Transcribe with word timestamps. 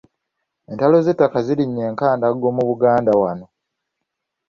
Entalo 0.71 0.97
z’ettaka 1.05 1.37
zirinnye 1.45 1.83
enkandago 1.89 2.47
mu 2.57 2.63
Buganda 2.69 3.11
wano. 3.21 3.45